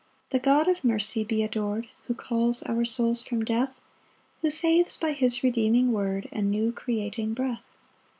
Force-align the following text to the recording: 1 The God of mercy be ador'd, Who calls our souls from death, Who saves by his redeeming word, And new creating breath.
1 0.31 0.31
The 0.31 0.39
God 0.39 0.67
of 0.67 0.83
mercy 0.83 1.23
be 1.23 1.43
ador'd, 1.43 1.87
Who 2.07 2.15
calls 2.15 2.63
our 2.63 2.83
souls 2.85 3.23
from 3.23 3.45
death, 3.45 3.79
Who 4.41 4.49
saves 4.49 4.97
by 4.97 5.11
his 5.11 5.43
redeeming 5.43 5.91
word, 5.91 6.27
And 6.31 6.49
new 6.49 6.71
creating 6.71 7.35
breath. 7.35 7.67